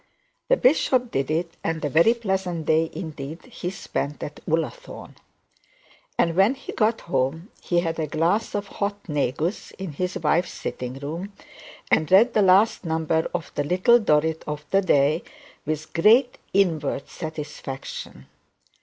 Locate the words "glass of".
8.07-8.65